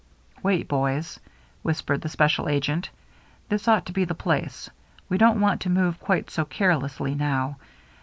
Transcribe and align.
"Wait, 0.41 0.67
boys," 0.67 1.19
whispered 1.61 2.01
the 2.01 2.09
special 2.09 2.49
agent." 2.49 2.89
This 3.49 3.67
ought 3.67 3.85
to 3.85 3.93
be 3.93 4.03
the 4.03 4.15
place,— 4.15 4.67
we 5.09 5.19
don't 5.19 5.39
want 5.39 5.61
to 5.61 5.69
move 5.69 5.99
quite 5.99 6.31
so 6.31 6.43
carelessly 6.43 7.13
now. 7.13 7.57